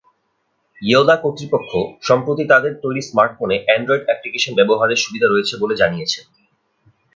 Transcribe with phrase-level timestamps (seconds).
[0.81, 1.71] ইয়োলা কর্তৃপক্ষ
[2.01, 6.25] সম্প্রতি তাদের তৈরি স্মার্টফোনে অ্যান্ড্রয়েড অ্যাপ্লিকেশন ব্যবহারের সুবিধা রয়েছে বলে জানিয়েছেন।